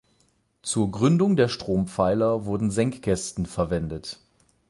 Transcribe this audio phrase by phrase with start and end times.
[0.63, 4.19] Zur Gründung der Strompfeiler wurden Senkkästen verwendet.